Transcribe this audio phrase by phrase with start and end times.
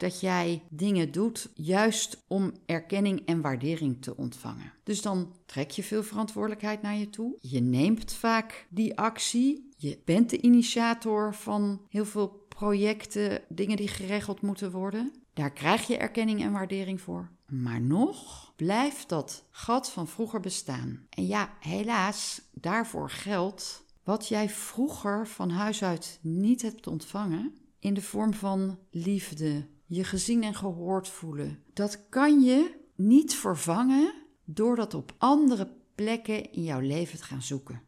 [0.00, 4.72] dat jij dingen doet juist om erkenning en waardering te ontvangen.
[4.82, 7.36] Dus dan trek je veel verantwoordelijkheid naar je toe.
[7.40, 9.68] Je neemt vaak die actie.
[9.76, 15.12] Je bent de initiator van heel veel projecten, dingen die geregeld moeten worden.
[15.34, 17.30] Daar krijg je erkenning en waardering voor.
[17.46, 21.06] Maar nog blijft dat gat van vroeger bestaan.
[21.08, 27.94] En ja, helaas, daarvoor geldt wat jij vroeger van huis uit niet hebt ontvangen in
[27.94, 31.62] de vorm van liefde, je gezien en gehoord voelen.
[31.72, 37.42] Dat kan je niet vervangen door dat op andere plekken in jouw leven te gaan
[37.42, 37.82] zoeken.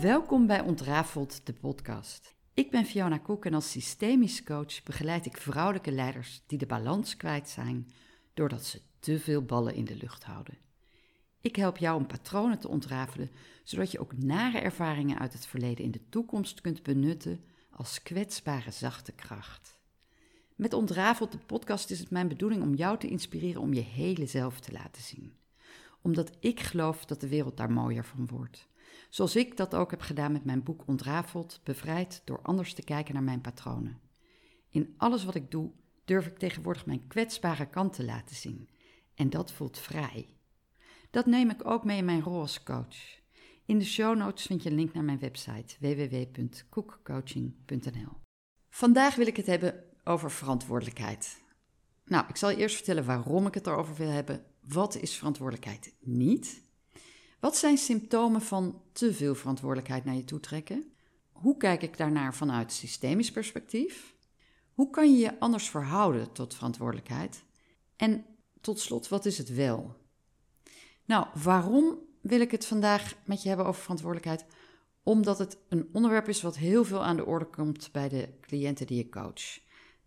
[0.00, 2.34] Welkom bij Ontrafeld, de podcast.
[2.54, 7.16] Ik ben Fiona Koek en als systemisch coach begeleid ik vrouwelijke leiders die de balans
[7.16, 7.90] kwijt zijn
[8.34, 10.65] doordat ze te veel ballen in de lucht houden.
[11.46, 13.30] Ik help jou om patronen te ontrafelen,
[13.64, 18.70] zodat je ook nare ervaringen uit het verleden in de toekomst kunt benutten als kwetsbare
[18.70, 19.78] zachte kracht.
[20.54, 24.26] Met Ontrafeld de podcast is het mijn bedoeling om jou te inspireren om je hele
[24.26, 25.36] zelf te laten zien.
[26.02, 28.68] Omdat ik geloof dat de wereld daar mooier van wordt.
[29.10, 33.14] Zoals ik dat ook heb gedaan met mijn boek Ontrafeld, bevrijd door anders te kijken
[33.14, 34.00] naar mijn patronen.
[34.70, 35.70] In alles wat ik doe,
[36.04, 38.68] durf ik tegenwoordig mijn kwetsbare kant te laten zien.
[39.14, 40.35] En dat voelt vrij.
[41.16, 42.96] Dat neem ik ook mee in mijn rol als coach.
[43.66, 48.12] In de show notes vind je een link naar mijn website www.koekcoaching.nl.
[48.68, 51.42] Vandaag wil ik het hebben over verantwoordelijkheid.
[52.04, 54.44] Nou, ik zal je eerst vertellen waarom ik het erover wil hebben.
[54.60, 56.62] Wat is verantwoordelijkheid niet?
[57.40, 60.92] Wat zijn symptomen van te veel verantwoordelijkheid naar je toe trekken?
[61.32, 64.14] Hoe kijk ik daarnaar vanuit systemisch perspectief?
[64.72, 67.44] Hoe kan je je anders verhouden tot verantwoordelijkheid?
[67.96, 68.24] En
[68.60, 70.04] tot slot, wat is het wel?
[71.06, 74.44] Nou, waarom wil ik het vandaag met je hebben over verantwoordelijkheid?
[75.02, 78.86] Omdat het een onderwerp is wat heel veel aan de orde komt bij de cliënten
[78.86, 79.58] die ik coach.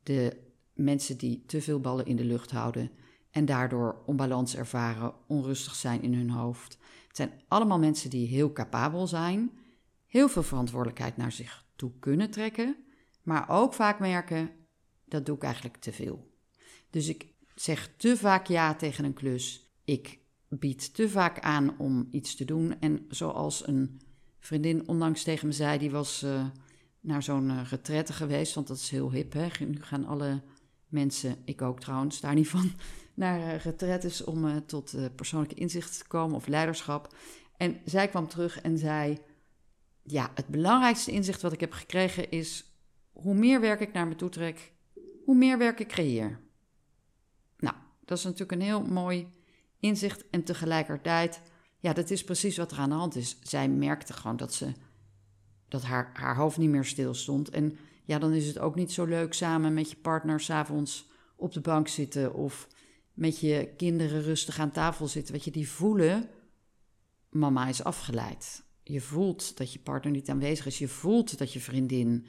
[0.03, 0.37] De
[0.73, 2.91] mensen die te veel ballen in de lucht houden
[3.31, 6.77] en daardoor onbalans ervaren, onrustig zijn in hun hoofd.
[7.07, 9.51] Het zijn allemaal mensen die heel capabel zijn,
[10.05, 12.75] heel veel verantwoordelijkheid naar zich toe kunnen trekken,
[13.23, 14.51] maar ook vaak merken:
[15.05, 16.31] dat doe ik eigenlijk te veel.
[16.89, 19.71] Dus ik zeg te vaak ja tegen een klus.
[19.83, 22.79] Ik bied te vaak aan om iets te doen.
[22.79, 24.01] En zoals een
[24.39, 26.45] vriendin onlangs tegen me zei, die was uh,
[26.99, 29.33] naar zo'n uh, geweest, want dat is heel hip.
[29.33, 29.47] Hè?
[29.59, 30.41] Nu gaan alle
[30.87, 32.71] mensen, ik ook trouwens, daar niet van,
[33.13, 37.15] naar uh, om tot persoonlijke inzichten te komen of leiderschap.
[37.57, 39.17] En zij kwam terug en zei:
[40.03, 42.73] Ja, het belangrijkste inzicht wat ik heb gekregen is:
[43.11, 44.71] hoe meer werk ik naar me toe trek,
[45.25, 46.39] hoe meer werk ik creëer.
[47.57, 49.27] Nou, dat is natuurlijk een heel mooi
[49.79, 51.41] inzicht en tegelijkertijd,
[51.79, 53.37] ja, dat is precies wat er aan de hand is.
[53.41, 54.71] Zij merkte gewoon dat ze
[55.67, 57.49] dat haar, haar hoofd niet meer stil stond.
[57.49, 61.53] En ja, dan is het ook niet zo leuk samen met je partner s'avonds op
[61.53, 62.67] de bank zitten of
[63.13, 65.33] met je kinderen rustig aan tafel zitten.
[65.33, 66.29] Weet je, die voelen,
[67.29, 68.63] mama is afgeleid.
[68.83, 70.77] Je voelt dat je partner niet aanwezig is.
[70.77, 72.27] Je voelt dat je vriendin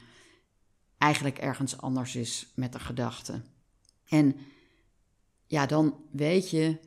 [0.98, 3.44] eigenlijk ergens anders is met de gedachten.
[4.08, 4.36] En
[5.46, 6.78] ja, dan weet je,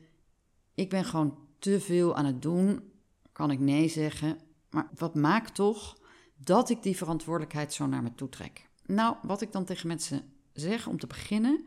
[0.74, 2.92] ik ben gewoon te veel aan het doen,
[3.32, 4.38] kan ik nee zeggen.
[4.70, 5.98] Maar wat maakt toch
[6.36, 8.68] dat ik die verantwoordelijkheid zo naar me toe trek?
[8.86, 11.64] Nou, wat ik dan tegen mensen zeg om te beginnen,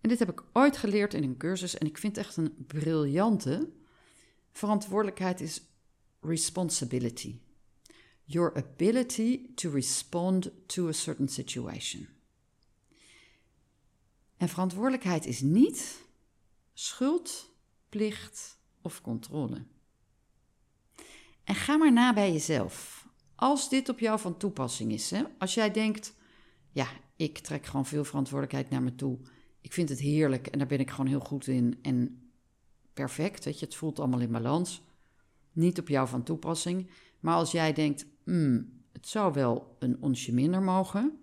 [0.00, 2.54] en dit heb ik ooit geleerd in een cursus en ik vind het echt een
[2.66, 3.68] briljante.
[4.52, 5.62] Verantwoordelijkheid is
[6.20, 7.38] responsibility.
[8.24, 12.08] Your ability to respond to a certain situation.
[14.36, 16.04] En verantwoordelijkheid is niet
[16.72, 17.49] schuld,
[17.90, 19.64] plicht of controle.
[21.44, 23.08] En ga maar na bij jezelf.
[23.34, 25.22] Als dit op jou van toepassing is, hè?
[25.38, 26.14] als jij denkt,
[26.70, 29.18] ja, ik trek gewoon veel verantwoordelijkheid naar me toe.
[29.60, 32.30] Ik vind het heerlijk en daar ben ik gewoon heel goed in en
[32.92, 34.82] perfect, weet je, het voelt allemaal in balans.
[35.52, 36.90] Niet op jou van toepassing.
[37.20, 41.18] Maar als jij denkt, hmm, het zou wel een onsje minder mogen,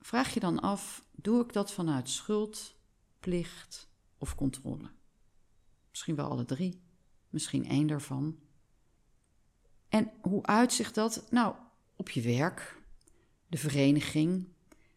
[0.00, 2.74] vraag je dan af, doe ik dat vanuit schuld,
[3.20, 3.88] plicht
[4.18, 4.90] of controle?
[5.94, 6.82] Misschien wel alle drie,
[7.28, 8.38] misschien één daarvan.
[9.88, 11.26] En hoe uitzicht dat?
[11.30, 11.54] Nou,
[11.96, 12.82] op je werk,
[13.46, 14.48] de vereniging,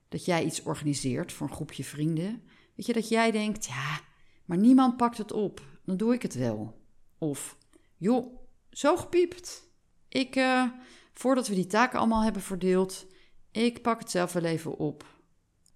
[0.07, 2.43] dat jij iets organiseert voor een groepje vrienden.
[2.75, 3.99] Weet je, dat jij denkt, ja,
[4.45, 6.81] maar niemand pakt het op, dan doe ik het wel.
[7.17, 7.57] Of,
[7.97, 8.39] joh,
[8.71, 9.69] zo gepiept.
[10.07, 10.71] Ik, uh,
[11.13, 13.05] voordat we die taken allemaal hebben verdeeld,
[13.51, 15.05] ik pak het zelf wel even op.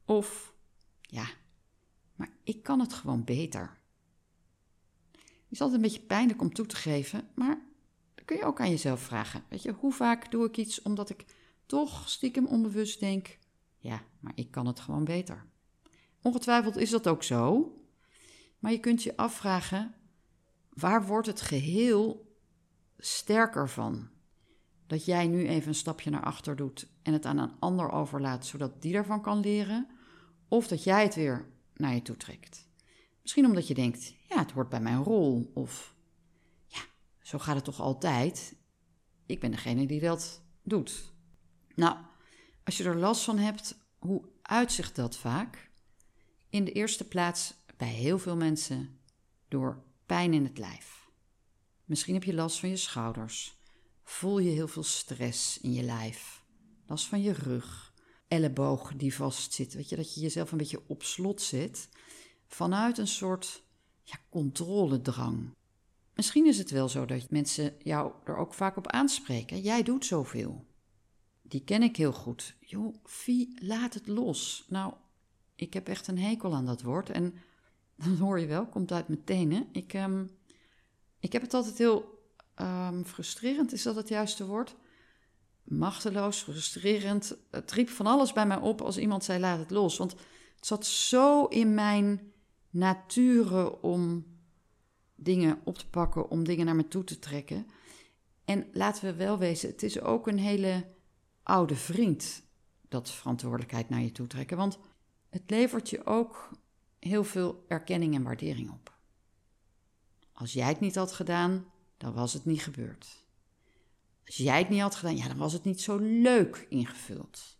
[0.06, 0.54] Of,
[1.02, 1.26] ja,
[2.16, 3.80] maar ik kan het gewoon beter
[5.52, 7.62] is altijd een beetje pijnlijk om toe te geven, maar
[8.16, 9.44] dan kun je ook aan jezelf vragen.
[9.50, 11.26] Weet je, hoe vaak doe ik iets omdat ik
[11.66, 13.38] toch stiekem onbewust denk:
[13.78, 15.46] ja, maar ik kan het gewoon beter.
[16.22, 17.74] Ongetwijfeld is dat ook zo,
[18.60, 19.94] maar je kunt je afvragen:
[20.70, 22.36] waar wordt het geheel
[22.98, 24.10] sterker van?
[24.88, 28.46] Dat jij nu even een stapje naar achter doet en het aan een ander overlaat,
[28.46, 29.88] zodat die daarvan kan leren,
[30.48, 32.70] of dat jij het weer naar je toe trekt.
[33.22, 35.96] Misschien omdat je denkt: ja, het hoort bij mijn rol, of
[36.68, 36.82] ja,
[37.22, 38.56] zo gaat het toch altijd.
[39.26, 41.14] Ik ben degene die dat doet.
[41.76, 41.98] Nou,
[42.64, 45.70] als je er last van hebt, hoe uitzicht dat vaak?
[46.50, 49.00] In de eerste plaats bij heel veel mensen
[49.48, 51.10] door pijn in het lijf.
[51.86, 53.60] Misschien heb je last van je schouders.
[54.04, 56.44] Voel je heel veel stress in je lijf.
[56.88, 57.94] Last van je rug.
[58.28, 59.74] Elleboog die vastzit.
[59.74, 61.90] Weet je, dat je jezelf een beetje op slot zit.
[62.54, 63.64] Vanuit een soort
[64.04, 65.56] ja, controledrang.
[66.16, 69.62] Misschien is het wel zo dat mensen jou er ook vaak op aanspreken.
[69.62, 70.66] Jij doet zoveel.
[71.42, 72.56] Die ken ik heel goed.
[72.60, 74.66] Joh, Vie, laat het los.
[74.70, 74.94] Nou,
[75.56, 77.10] ik heb echt een hekel aan dat woord.
[77.10, 77.34] En
[78.06, 79.68] dat hoor je wel, komt uit mijn tenen.
[79.72, 80.30] Ik, um,
[81.20, 82.24] ik heb het altijd heel
[82.56, 84.76] um, frustrerend, is dat het juiste woord?
[85.64, 87.38] Machteloos, frustrerend.
[87.52, 89.98] Het riep van alles bij mij op als iemand zei: laat het los.
[89.98, 90.12] Want
[90.56, 92.31] het zat zo in mijn
[92.72, 94.26] nature om
[95.16, 97.68] dingen op te pakken, om dingen naar me toe te trekken.
[98.46, 100.86] En laten we wel wezen, het is ook een hele
[101.44, 102.44] oude vriend,
[102.90, 104.58] dat verantwoordelijkheid naar je toe trekken.
[104.58, 104.80] Want
[105.30, 106.50] het levert je ook
[107.00, 108.94] heel veel erkenning en waardering op.
[110.34, 111.66] Als jij het niet had gedaan,
[111.98, 113.26] dan was het niet gebeurd.
[114.26, 117.58] Als jij het niet had gedaan, ja, dan was het niet zo leuk ingevuld.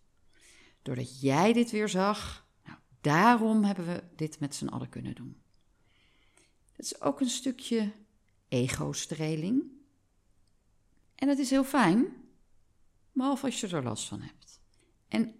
[0.82, 2.48] Doordat jij dit weer zag,
[3.02, 5.42] daarom hebben we dit met z'n allen kunnen doen.
[6.72, 7.92] Het is ook een stukje
[8.48, 9.64] ego-streling.
[11.16, 12.08] En het is heel fijn,
[13.12, 14.60] behalve als je er last van hebt.
[15.08, 15.36] En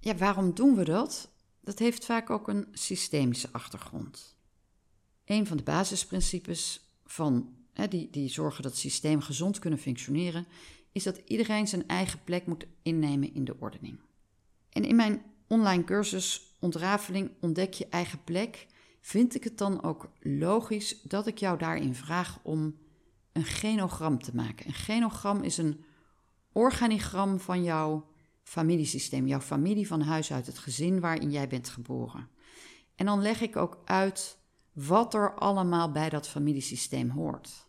[0.00, 1.30] ja, waarom doen we dat?
[1.60, 4.36] Dat heeft vaak ook een systemische achtergrond.
[5.24, 10.46] Een van de basisprincipes van, hè, die, die zorgen dat het systeem gezond kunnen functioneren,
[10.92, 13.98] is dat iedereen zijn eigen plek moet innemen in de ordening.
[14.68, 18.66] En in mijn online cursus Ontrafeling ontdek je eigen plek
[19.00, 22.76] vind ik het dan ook logisch dat ik jou daarin vraag om
[23.32, 24.66] een genogram te maken.
[24.66, 25.84] Een genogram is een
[26.52, 28.08] organigram van jouw
[28.42, 32.28] familiesysteem, jouw familie van huis uit, het gezin waarin jij bent geboren.
[32.94, 34.38] En dan leg ik ook uit
[34.72, 37.66] wat er allemaal bij dat familiesysteem hoort.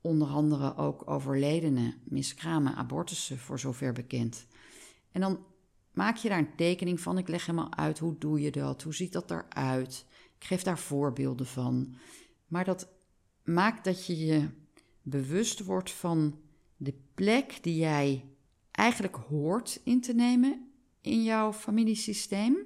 [0.00, 4.46] Onder andere ook overledenen, miskramen, abortussen, voor zover bekend.
[5.12, 5.44] En dan
[5.92, 7.18] maak je daar een tekening van.
[7.18, 10.04] Ik leg helemaal uit hoe doe je dat, hoe ziet dat eruit.
[10.38, 11.96] Ik geef daar voorbeelden van.
[12.46, 12.88] Maar dat
[13.44, 14.48] maakt dat je je
[15.02, 16.38] bewust wordt van
[16.76, 18.24] de plek die jij
[18.70, 20.70] eigenlijk hoort in te nemen
[21.00, 22.56] in jouw familiesysteem.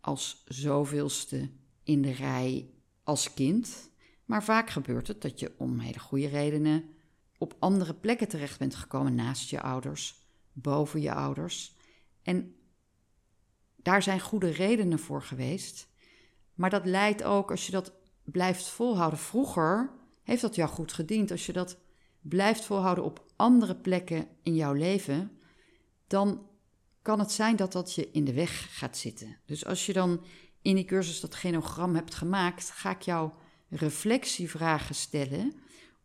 [0.00, 1.50] Als zoveelste
[1.82, 2.68] in de rij
[3.02, 3.90] als kind.
[4.24, 6.84] Maar vaak gebeurt het dat je om hele goede redenen
[7.38, 11.73] op andere plekken terecht bent gekomen naast je ouders, boven je ouders.
[12.24, 12.54] En
[13.76, 15.88] daar zijn goede redenen voor geweest.
[16.54, 17.92] Maar dat leidt ook, als je dat
[18.24, 19.18] blijft volhouden.
[19.18, 19.90] Vroeger
[20.22, 21.30] heeft dat jou goed gediend.
[21.30, 21.78] Als je dat
[22.20, 25.38] blijft volhouden op andere plekken in jouw leven,
[26.06, 26.46] dan
[27.02, 29.36] kan het zijn dat dat je in de weg gaat zitten.
[29.46, 30.24] Dus als je dan
[30.62, 33.30] in die cursus dat genogram hebt gemaakt, ga ik jou
[33.68, 35.52] reflectievragen stellen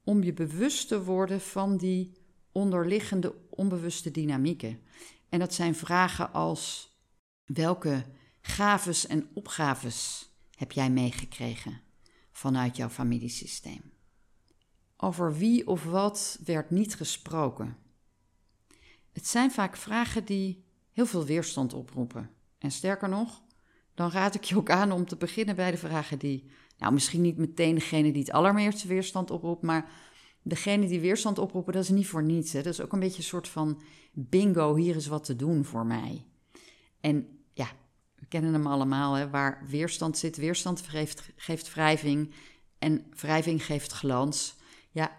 [0.03, 2.11] om je bewust te worden van die
[2.51, 4.79] onderliggende onbewuste dynamieken.
[5.29, 6.93] En dat zijn vragen als
[7.45, 8.05] welke
[8.41, 11.81] gaves en opgaves heb jij meegekregen
[12.31, 13.91] vanuit jouw familiesysteem?
[14.97, 17.77] Over wie of wat werd niet gesproken?
[19.11, 22.29] Het zijn vaak vragen die heel veel weerstand oproepen.
[22.57, 23.41] En sterker nog,
[23.93, 27.21] dan raad ik je ook aan om te beginnen bij de vragen die, nou misschien
[27.21, 29.91] niet meteen degene die het allermeerste weerstand oproept, maar
[30.41, 32.53] degene die weerstand oproepen, dat is niet voor niets.
[32.53, 32.61] Hè?
[32.61, 33.81] Dat is ook een beetje een soort van
[34.11, 36.25] bingo, hier is wat te doen voor mij.
[36.99, 37.71] En ja,
[38.15, 39.29] we kennen hem allemaal, hè?
[39.29, 42.33] waar weerstand zit, weerstand geeft, geeft wrijving
[42.77, 44.55] en wrijving geeft glans.
[44.91, 45.17] Ja,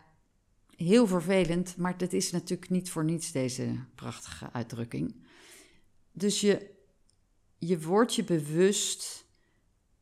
[0.76, 5.14] heel vervelend, maar dat is natuurlijk niet voor niets deze prachtige uitdrukking.
[6.12, 6.70] Dus je,
[7.58, 9.26] je wordt je bewust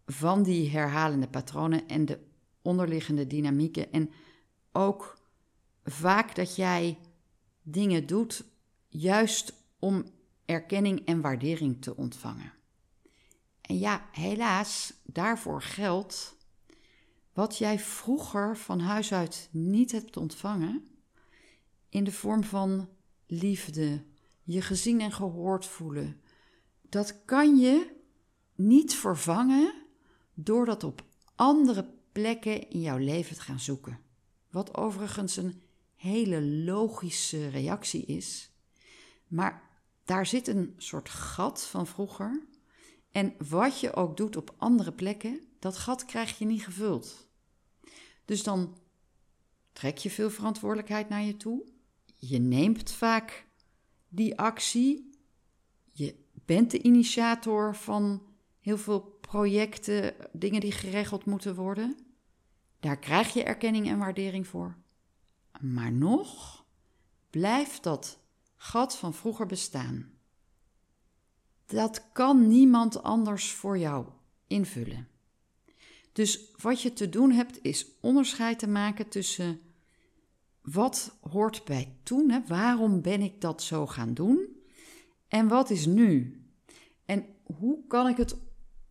[0.07, 2.19] van die herhalende patronen en de
[2.63, 3.93] onderliggende dynamieken.
[3.93, 4.11] En
[4.73, 5.19] ook
[5.85, 6.99] vaak dat jij
[7.63, 8.45] dingen doet
[8.89, 10.05] juist om
[10.45, 12.53] erkenning en waardering te ontvangen.
[13.61, 16.37] En ja, helaas, daarvoor geldt
[17.33, 20.89] wat jij vroeger van huis uit niet hebt ontvangen,
[21.89, 22.89] in de vorm van
[23.27, 24.05] liefde,
[24.43, 26.21] je gezien en gehoord voelen,
[26.83, 27.97] dat kan je
[28.55, 29.75] niet vervangen
[30.35, 33.99] door dat op andere plekken in jouw leven te gaan zoeken.
[34.51, 35.63] Wat overigens een
[35.95, 38.51] hele logische reactie is.
[39.27, 39.63] Maar
[40.05, 42.47] daar zit een soort gat van vroeger.
[43.11, 47.29] En wat je ook doet op andere plekken, dat gat krijg je niet gevuld.
[48.25, 48.77] Dus dan
[49.73, 51.65] trek je veel verantwoordelijkheid naar je toe.
[52.17, 53.47] Je neemt vaak
[54.09, 55.11] die actie.
[55.93, 56.15] Je
[56.45, 58.23] bent de initiator van
[58.61, 61.97] heel veel projecten, dingen die geregeld moeten worden.
[62.81, 64.77] Daar krijg je erkenning en waardering voor.
[65.61, 66.65] Maar nog
[67.31, 68.19] blijft dat
[68.57, 70.11] gat van vroeger bestaan.
[71.67, 74.07] Dat kan niemand anders voor jou
[74.47, 75.09] invullen.
[76.13, 79.61] Dus wat je te doen hebt, is onderscheid te maken tussen
[80.61, 82.41] wat hoort bij toen, hè?
[82.47, 84.57] waarom ben ik dat zo gaan doen,
[85.29, 86.43] en wat is nu.
[87.05, 88.37] En hoe kan ik het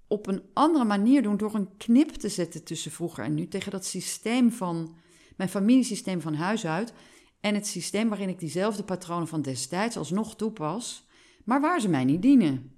[0.08, 3.72] op een andere manier doen door een knip te zetten tussen vroeger en nu, tegen
[3.72, 4.96] dat systeem van
[5.36, 6.94] mijn familiesysteem van huis uit
[7.40, 11.08] en het systeem waarin ik diezelfde patronen van destijds alsnog toepas,
[11.44, 12.72] maar waar ze mij niet dienen.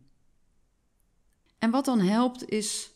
[1.59, 2.93] En wat dan helpt is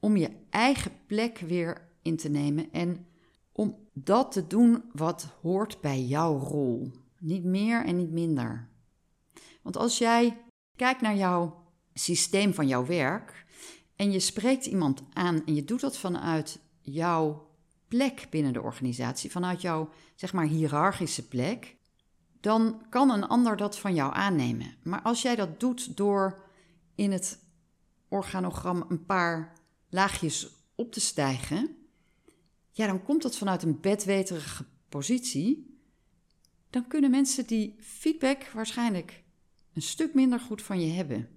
[0.00, 3.06] om je eigen plek weer in te nemen en
[3.52, 6.90] om dat te doen wat hoort bij jouw rol.
[7.18, 8.68] Niet meer en niet minder.
[9.62, 10.36] Want als jij
[10.76, 11.62] kijkt naar jouw
[11.94, 13.44] systeem van jouw werk
[14.02, 17.50] en je spreekt iemand aan en je doet dat vanuit jouw
[17.88, 21.76] plek binnen de organisatie, vanuit jouw zeg maar hiërarchische plek,
[22.40, 24.74] dan kan een ander dat van jou aannemen.
[24.82, 26.44] Maar als jij dat doet door
[26.94, 27.38] in het
[28.08, 29.52] organogram een paar
[29.88, 31.76] laagjes op te stijgen,
[32.70, 35.78] ja, dan komt dat vanuit een bedweterige positie.
[36.70, 39.22] Dan kunnen mensen die feedback waarschijnlijk
[39.72, 41.28] een stuk minder goed van je hebben.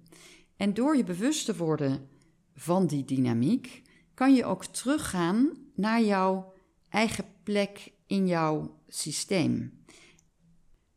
[0.56, 2.14] En door je bewust te worden
[2.56, 3.82] van die dynamiek,
[4.14, 6.52] kan je ook teruggaan naar jouw
[6.88, 9.84] eigen plek in jouw systeem.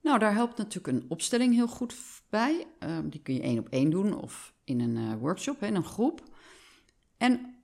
[0.02, 1.96] Nou, daar helpt natuurlijk een opstelling heel goed
[2.30, 2.68] bij.
[2.80, 5.84] Ehm, die kun je één op één doen of in een uh, workshop, in een
[5.84, 6.24] groep.
[7.18, 7.56] En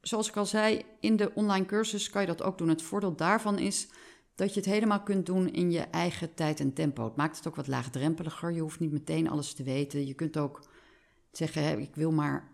[0.00, 2.68] zoals ik al zei, in de online cursus kan je dat ook doen.
[2.68, 3.88] Het voordeel daarvan is
[4.34, 7.04] dat je het helemaal kunt doen in je eigen tijd en tempo.
[7.04, 8.52] Het maakt het ook wat laagdrempeliger.
[8.52, 10.06] Je hoeft niet meteen alles te weten.
[10.06, 10.68] Je kunt ook
[11.32, 12.52] zeggen: ik wil maar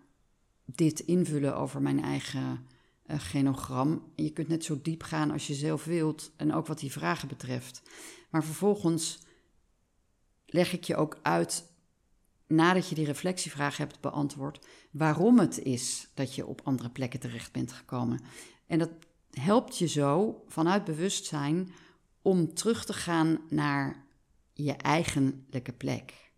[0.75, 2.67] dit invullen over mijn eigen
[3.07, 4.11] uh, genogram.
[4.15, 7.27] Je kunt net zo diep gaan als je zelf wilt en ook wat die vragen
[7.27, 7.81] betreft.
[8.29, 9.19] Maar vervolgens
[10.45, 11.65] leg ik je ook uit,
[12.47, 17.51] nadat je die reflectievraag hebt beantwoord, waarom het is dat je op andere plekken terecht
[17.51, 18.19] bent gekomen.
[18.67, 18.91] En dat
[19.31, 21.73] helpt je zo vanuit bewustzijn
[22.21, 24.05] om terug te gaan naar
[24.53, 26.30] je eigenlijke plek.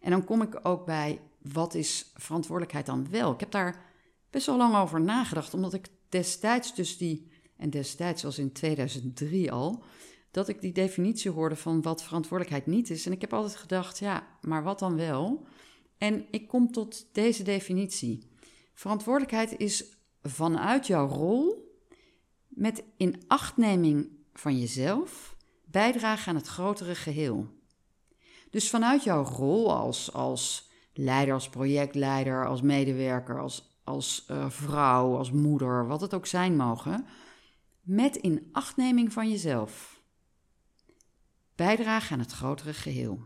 [0.00, 1.20] En dan kom ik ook bij
[1.52, 3.32] wat is verantwoordelijkheid dan wel?
[3.32, 3.84] Ik heb daar
[4.30, 9.52] best wel lang over nagedacht, omdat ik destijds dus die, en destijds als in 2003
[9.52, 9.82] al,
[10.30, 13.06] dat ik die definitie hoorde van wat verantwoordelijkheid niet is.
[13.06, 15.46] En ik heb altijd gedacht, ja, maar wat dan wel?
[15.98, 18.28] En ik kom tot deze definitie.
[18.74, 19.84] Verantwoordelijkheid is
[20.22, 21.74] vanuit jouw rol,
[22.48, 27.46] met inachtneming van jezelf, bijdragen aan het grotere geheel.
[28.50, 35.16] Dus vanuit jouw rol als, als leider, als projectleider, als medewerker, als, als uh, vrouw,
[35.16, 37.06] als moeder, wat het ook zijn mogen,
[37.80, 40.02] met inachtneming van jezelf.
[41.54, 43.20] Bijdragen aan het grotere geheel.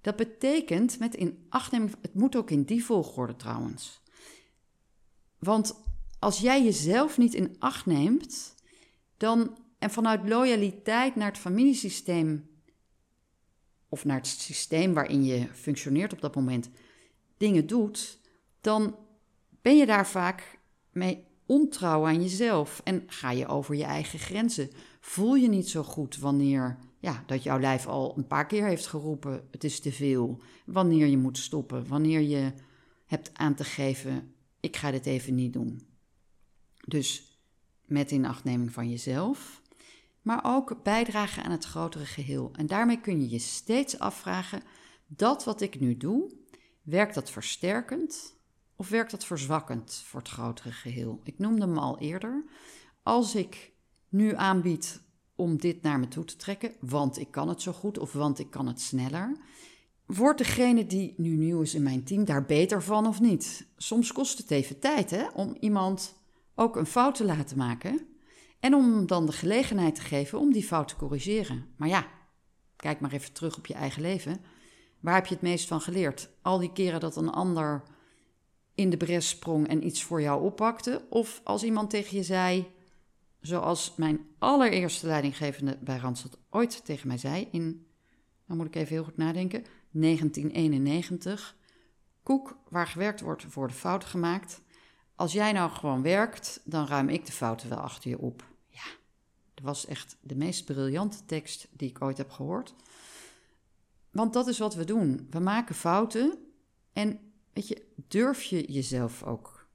[0.00, 4.00] Dat betekent met inachtneming, het moet ook in die volgorde trouwens.
[5.38, 5.82] Want
[6.18, 8.54] als jij jezelf niet in acht neemt,
[9.16, 12.50] dan en vanuit loyaliteit naar het familiesysteem
[13.92, 16.70] of naar het systeem waarin je functioneert op dat moment
[17.36, 18.18] dingen doet,
[18.60, 18.96] dan
[19.62, 20.58] ben je daar vaak
[20.92, 24.70] mee ontrouw aan jezelf en ga je over je eigen grenzen.
[25.00, 28.86] Voel je niet zo goed wanneer ja, dat jouw lijf al een paar keer heeft
[28.86, 30.40] geroepen: het is te veel.
[30.66, 32.52] Wanneer je moet stoppen, wanneer je
[33.06, 35.82] hebt aan te geven: ik ga dit even niet doen.
[36.86, 37.38] Dus
[37.84, 39.61] met inachtneming van jezelf,
[40.22, 42.50] maar ook bijdragen aan het grotere geheel.
[42.52, 44.62] En daarmee kun je je steeds afvragen:
[45.06, 46.32] dat wat ik nu doe,
[46.82, 48.36] werkt dat versterkend
[48.76, 51.20] of werkt dat verzwakkend voor het grotere geheel?
[51.24, 52.44] Ik noemde hem al eerder.
[53.02, 53.72] Als ik
[54.08, 55.02] nu aanbied
[55.36, 58.38] om dit naar me toe te trekken, want ik kan het zo goed of want
[58.38, 59.36] ik kan het sneller,
[60.06, 63.66] wordt degene die nu nieuw is in mijn team daar beter van of niet?
[63.76, 66.14] Soms kost het even tijd hè, om iemand
[66.54, 68.06] ook een fout te laten maken
[68.62, 71.66] en om dan de gelegenheid te geven om die fout te corrigeren.
[71.76, 72.06] Maar ja,
[72.76, 74.40] kijk maar even terug op je eigen leven.
[75.00, 76.30] Waar heb je het meest van geleerd?
[76.42, 77.82] Al die keren dat een ander
[78.74, 81.02] in de bres sprong en iets voor jou oppakte?
[81.08, 82.66] Of als iemand tegen je zei,
[83.40, 87.86] zoals mijn allereerste leidinggevende bij Randstad ooit tegen mij zei in,
[88.46, 91.56] dan moet ik even heel goed nadenken, 1991.
[92.22, 94.62] Koek, waar gewerkt wordt, worden fouten gemaakt.
[95.14, 98.50] Als jij nou gewoon werkt, dan ruim ik de fouten wel achter je op.
[99.62, 102.74] Was echt de meest briljante tekst die ik ooit heb gehoord.
[104.10, 105.26] Want dat is wat we doen.
[105.30, 106.38] We maken fouten
[106.92, 107.20] en
[107.52, 109.68] weet je, durf je jezelf ook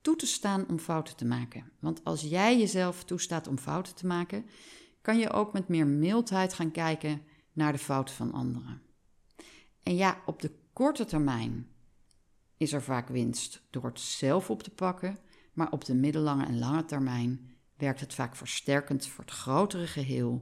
[0.00, 1.72] toe te staan om fouten te maken.
[1.80, 4.46] Want als jij jezelf toestaat om fouten te maken,
[5.02, 7.22] kan je ook met meer mildheid gaan kijken
[7.52, 8.82] naar de fouten van anderen.
[9.82, 11.68] En ja, op de korte termijn
[12.56, 15.18] is er vaak winst door het zelf op te pakken,
[15.52, 20.40] maar op de middellange en lange termijn werkt het vaak versterkend voor het grotere geheel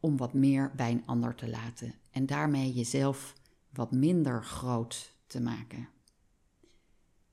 [0.00, 3.34] om wat meer bij een ander te laten en daarmee jezelf
[3.72, 5.88] wat minder groot te maken.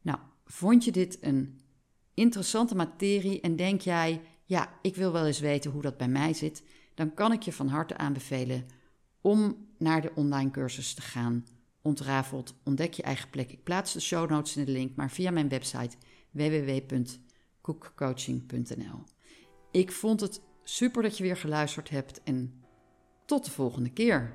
[0.02, 1.60] Nou, vond je dit een
[2.14, 6.34] interessante materie en denk jij, ja, ik wil wel eens weten hoe dat bij mij
[6.34, 8.66] zit, dan kan ik je van harte aanbevelen
[9.22, 11.46] om naar de online cursus te gaan.
[11.82, 13.52] Ontrafeld, ontdek je eigen plek.
[13.52, 15.98] Ik plaats de show notes in de link, maar via mijn website
[17.66, 19.04] koekcoaching.nl.
[19.72, 22.64] Ik vond het super dat je weer geluisterd hebt en
[23.26, 24.34] tot de volgende keer.